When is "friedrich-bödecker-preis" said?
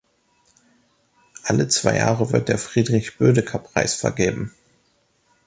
2.57-3.93